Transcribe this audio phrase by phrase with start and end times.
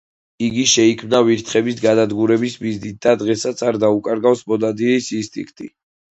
[0.45, 5.69] იგი შეიქმნა ვირთხების განადგურების მიზნით და დღესაც არ დაუკარგავს მონადირის ინსტინქტი.